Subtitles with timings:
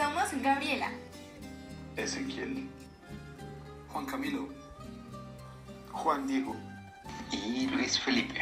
[0.00, 0.90] Somos Gabriela,
[1.94, 2.66] Ezequiel,
[3.88, 4.48] Juan Camilo,
[5.92, 6.56] Juan Diego
[7.30, 8.40] y Luis Felipe.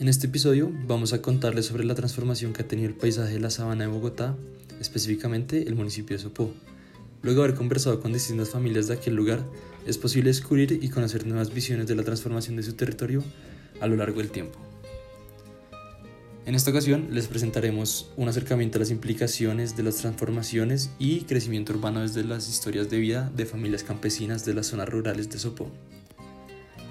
[0.00, 3.38] En este episodio vamos a contarles sobre la transformación que ha tenido el paisaje de
[3.38, 4.34] la sabana de Bogotá,
[4.80, 6.52] específicamente el municipio de Sopó.
[7.22, 9.44] Luego de haber conversado con distintas familias de aquel lugar,
[9.86, 13.22] es posible descubrir y conocer nuevas visiones de la transformación de su territorio
[13.80, 14.73] a lo largo del tiempo.
[16.46, 21.72] En esta ocasión les presentaremos un acercamiento a las implicaciones de las transformaciones y crecimiento
[21.72, 25.70] urbano desde las historias de vida de familias campesinas de las zonas rurales de Sopó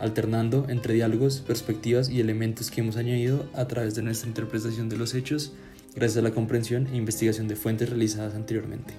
[0.03, 4.97] alternando entre diálogos, perspectivas y elementos que hemos añadido a través de nuestra interpretación de
[4.97, 5.53] los hechos,
[5.95, 8.94] gracias a la comprensión e investigación de fuentes realizadas anteriormente.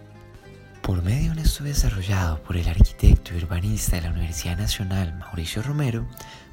[0.83, 5.15] Por medio de un estudio desarrollado por el arquitecto y urbanista de la Universidad Nacional,
[5.19, 6.07] Mauricio Romero,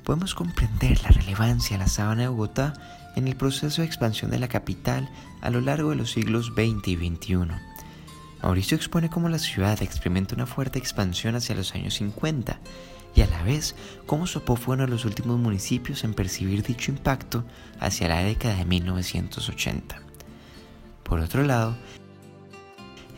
[0.04, 2.74] podemos comprender la relevancia de la sabana de Bogotá
[3.16, 5.10] en el proceso de expansión de la capital
[5.42, 7.38] a lo largo de los siglos XX y XXI.
[8.42, 12.60] Mauricio expone cómo la ciudad experimenta una fuerte expansión hacia los años 50
[13.14, 16.92] y a la vez cómo Sopó fue uno de los últimos municipios en percibir dicho
[16.92, 17.44] impacto
[17.80, 20.02] hacia la década de 1980.
[21.04, 21.76] Por otro lado,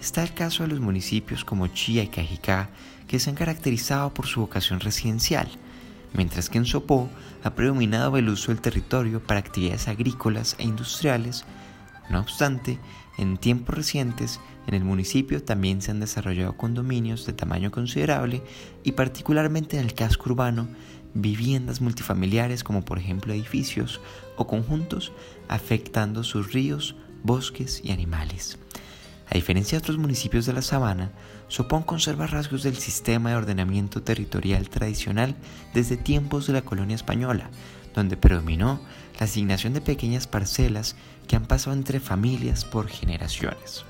[0.01, 2.69] está el caso de los municipios como Chía y Cajicá,
[3.07, 5.47] que se han caracterizado por su vocación residencial,
[6.13, 7.09] mientras que en Sopó
[7.43, 11.45] ha predominado el uso del territorio para actividades agrícolas e industriales.
[12.09, 12.79] No obstante,
[13.17, 18.41] en tiempos recientes, en el municipio también se han desarrollado condominios de tamaño considerable
[18.83, 20.67] y particularmente en el casco urbano,
[21.13, 24.01] viviendas multifamiliares como por ejemplo edificios
[24.35, 25.11] o conjuntos
[25.47, 28.57] afectando sus ríos, bosques y animales.
[29.29, 31.11] A diferencia de otros municipios de la sabana,
[31.47, 35.35] Sopón conserva rasgos del sistema de ordenamiento territorial tradicional
[35.73, 37.49] desde tiempos de la colonia española,
[37.93, 38.81] donde predominó
[39.19, 40.95] la asignación de pequeñas parcelas
[41.27, 43.85] que han pasado entre familias por generaciones.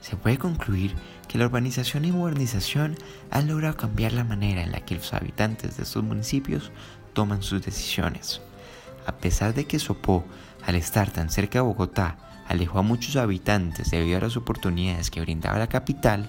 [0.00, 0.94] Se puede concluir
[1.28, 2.96] que la urbanización y modernización
[3.30, 6.72] han logrado cambiar la manera en la que los habitantes de estos municipios
[7.12, 8.40] toman sus decisiones.
[9.06, 10.24] A pesar de que Sopó,
[10.64, 15.20] al estar tan cerca de Bogotá, alejó a muchos habitantes debido a las oportunidades que
[15.20, 16.28] brindaba la capital,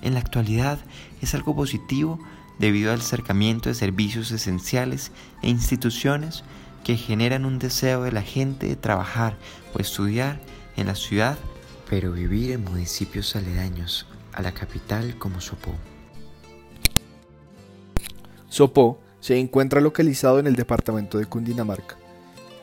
[0.00, 0.78] en la actualidad
[1.20, 2.18] es algo positivo
[2.58, 5.12] debido al acercamiento de servicios esenciales
[5.42, 6.44] e instituciones
[6.84, 9.36] que generan un deseo de la gente de trabajar
[9.74, 10.40] o estudiar
[10.76, 11.36] en la ciudad,
[11.90, 15.74] pero vivir en municipios aledaños a la capital como Sopó.
[18.48, 21.96] Sopó se encuentra localizado en el departamento de Cundinamarca.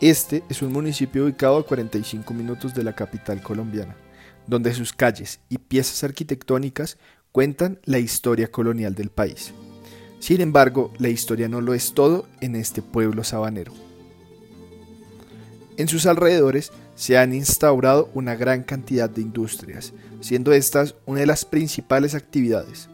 [0.02, 3.96] Este es un municipio ubicado a 45 minutos de la capital colombiana,
[4.48, 6.98] donde sus calles y piezas arquitectónicas
[7.32, 9.54] cuentan la historia colonial del país.
[10.20, 13.74] Sin embargo, la historia no lo es todo en este pueblo sabanero.
[15.78, 21.26] En sus alrededores se han instaurado una gran cantidad de industrias, siendo estas una de
[21.26, 22.90] las principales actividades.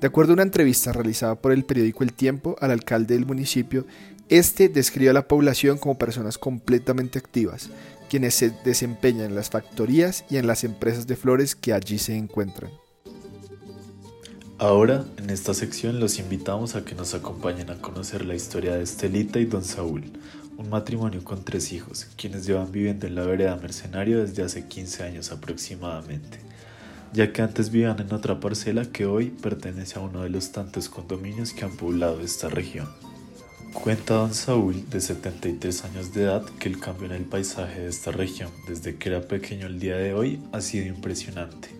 [0.00, 3.86] De acuerdo a una entrevista realizada por el periódico El Tiempo al alcalde del municipio,
[4.28, 7.70] este describe a la población como personas completamente activas,
[8.08, 12.16] quienes se desempeñan en las factorías y en las empresas de flores que allí se
[12.16, 12.70] encuentran.
[14.60, 18.82] Ahora, en esta sección, los invitamos a que nos acompañen a conocer la historia de
[18.82, 20.04] Estelita y Don Saúl,
[20.56, 25.04] un matrimonio con tres hijos, quienes llevan viviendo en la vereda mercenario desde hace 15
[25.04, 26.40] años aproximadamente,
[27.12, 30.88] ya que antes vivían en otra parcela que hoy pertenece a uno de los tantos
[30.88, 32.88] condominios que han poblado esta región.
[33.72, 37.88] Cuenta don Saúl, de 73 años de edad, que el cambio en el paisaje de
[37.88, 41.78] esta región desde que era pequeño el día de hoy ha sido impresionante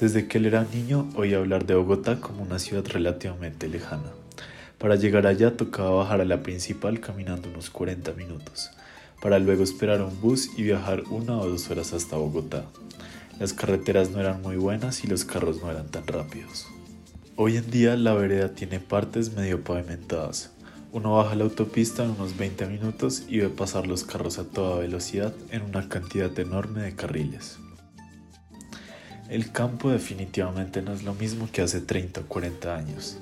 [0.00, 4.10] desde que él era niño oía hablar de Bogotá como una ciudad relativamente lejana.
[4.78, 8.70] Para llegar allá tocaba bajar a la principal caminando unos 40 minutos,
[9.20, 12.64] para luego esperar un bus y viajar una o dos horas hasta Bogotá.
[13.38, 16.66] Las carreteras no eran muy buenas y los carros no eran tan rápidos.
[17.42, 20.50] Hoy en día la vereda tiene partes medio pavimentadas.
[20.92, 24.80] Uno baja la autopista en unos 20 minutos y ve pasar los carros a toda
[24.80, 27.56] velocidad en una cantidad enorme de carriles.
[29.30, 33.16] El campo definitivamente no es lo mismo que hace 30 o 40 años.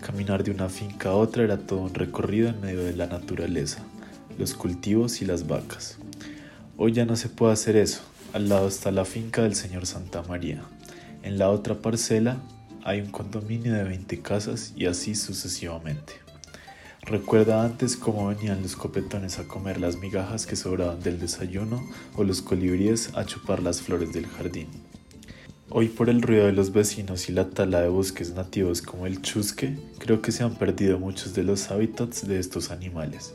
[0.00, 3.82] Caminar de una finca a otra era todo un recorrido en medio de la naturaleza,
[4.38, 5.98] los cultivos y las vacas.
[6.76, 8.02] Hoy ya no se puede hacer eso.
[8.34, 10.62] Al lado está la finca del señor Santa María.
[11.24, 12.40] En la otra parcela
[12.84, 16.12] hay un condominio de 20 casas y así sucesivamente.
[17.00, 21.82] Recuerda antes cómo venían los copetones a comer las migajas que sobraban del desayuno
[22.14, 24.68] o los colibríes a chupar las flores del jardín.
[25.70, 29.22] Hoy por el ruido de los vecinos y la tala de bosques nativos como el
[29.22, 33.34] chusque, creo que se han perdido muchos de los hábitats de estos animales.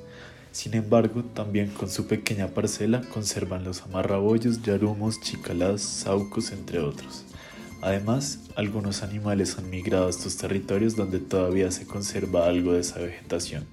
[0.51, 7.25] Sin embargo, también con su pequeña parcela conservan los amarrabollos, yarumos, chicalás, saucos, entre otros.
[7.81, 12.99] Además, algunos animales han migrado a estos territorios donde todavía se conserva algo de esa
[12.99, 13.65] vegetación.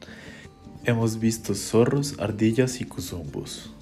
[0.85, 3.73] Hemos visto zorros, ardillas y cuzumbos.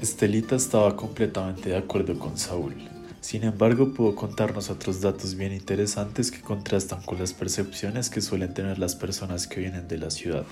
[0.00, 2.74] Estelita estaba completamente de acuerdo con Saúl.
[3.20, 8.54] Sin embargo, pudo contarnos otros datos bien interesantes que contrastan con las percepciones que suelen
[8.54, 10.46] tener las personas que vienen de la ciudad.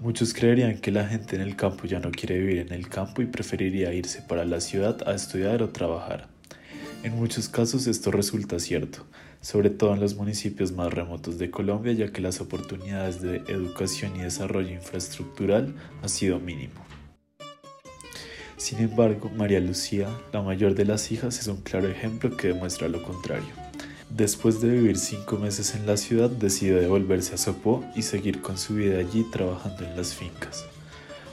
[0.00, 3.22] Muchos creerían que la gente en el campo ya no quiere vivir en el campo
[3.22, 6.31] y preferiría irse para la ciudad a estudiar o trabajar.
[7.02, 9.04] En muchos casos esto resulta cierto,
[9.40, 14.14] sobre todo en los municipios más remotos de Colombia, ya que las oportunidades de educación
[14.14, 16.80] y desarrollo infraestructural han sido mínimo.
[18.56, 22.86] Sin embargo, María Lucía, la mayor de las hijas, es un claro ejemplo que demuestra
[22.86, 23.50] lo contrario.
[24.08, 28.56] Después de vivir cinco meses en la ciudad, decide devolverse a Sopó y seguir con
[28.56, 30.66] su vida allí trabajando en las fincas.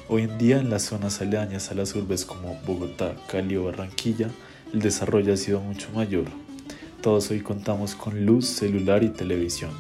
[0.08, 4.32] Hoy en día, en las zonas aledañas a las urbes como Bogotá, Cali o Barranquilla,
[4.74, 6.26] el desarrollo ha sido mucho mayor.
[7.02, 9.72] Todos hoy contamos con luz, celular y televisión,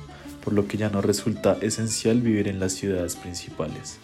[0.43, 3.99] por lo que ya no resulta esencial vivir en las ciudades principales.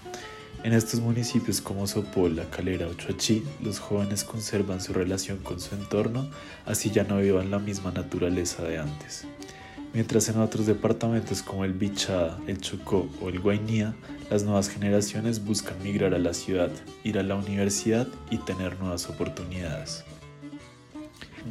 [0.64, 5.60] En estos municipios como Sopó, La Calera o Chuachi, los jóvenes conservan su relación con
[5.60, 6.28] su entorno,
[6.66, 9.26] así ya no vivan la misma naturaleza de antes.
[9.94, 13.96] Mientras en otros departamentos como el Bichada, el Chocó o el Guainía,
[14.30, 16.72] las nuevas generaciones buscan migrar a la ciudad,
[17.04, 20.04] ir a la universidad y tener nuevas oportunidades.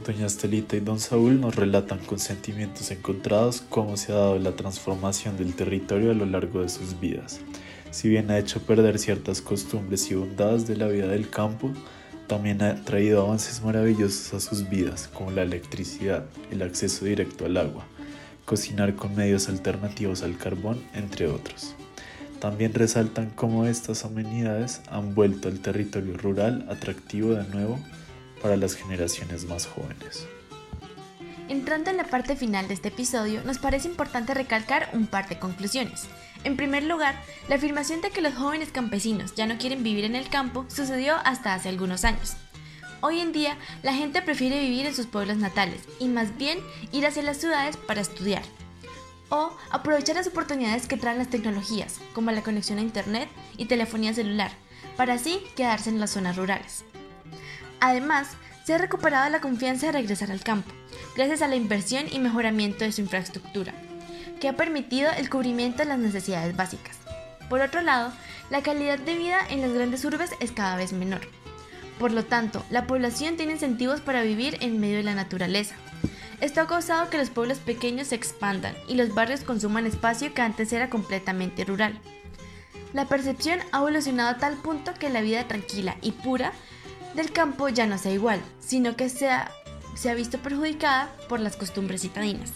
[0.05, 4.57] Doña Estelita y Don Saúl nos relatan con sentimientos encontrados cómo se ha dado la
[4.57, 7.41] transformación del territorio a lo largo de sus vidas
[7.95, 11.71] si bien ha hecho perder ciertas costumbres y bondades de la vida del campo,
[12.27, 17.57] también ha traído avances maravillosos a sus vidas, como la electricidad, el acceso directo al
[17.57, 17.87] agua,
[18.47, 21.77] cocinar con medios alternativos al carbón, entre otros.
[22.41, 27.79] También resaltan cómo estas amenidades han vuelto al territorio rural atractivo de nuevo
[28.45, 30.27] para las generaciones más jóvenes.
[31.49, 35.39] Entrando en la parte final de este episodio, nos parece importante recalcar un par de
[35.39, 36.03] conclusiones.
[36.45, 37.19] En primer lugar,
[37.49, 41.17] la afirmación de que los jóvenes campesinos ya no quieren vivir en el campo sucedió
[41.25, 42.35] hasta hace algunos años.
[43.01, 46.59] Hoy en día, la gente prefiere vivir en sus pueblos natales y más bien
[46.93, 48.43] ir hacia las ciudades para estudiar.
[49.31, 54.13] O aprovechar las oportunidades que traen las tecnologías, como la conexión a Internet y telefonía
[54.13, 54.53] celular,
[54.99, 56.85] para así quedarse en las zonas rurales.
[57.81, 58.29] Además,
[58.65, 60.73] se ha recuperado la confianza de regresar al campo,
[61.17, 63.75] gracias a la inversión y mejoramiento de su infraestructura,
[64.41, 66.97] que ha permitido el cubrimiento de las necesidades básicas.
[67.51, 68.13] Por otro lado,
[68.51, 71.21] la calidad de vida en las grandes urbes es cada vez menor.
[71.99, 75.75] Por lo tanto, la población tiene incentivos para vivir en medio de la naturaleza.
[76.41, 80.43] Esto ha causado que los pueblos pequeños se expandan y los barrios consuman espacio que
[80.43, 81.99] antes era completamente rural.
[82.93, 86.53] La percepción ha evolucionado a tal punto que la vida tranquila y pura
[87.15, 89.51] del campo ya no sea igual, sino que se ha,
[89.95, 92.53] se ha visto perjudicada por las costumbres citadinas.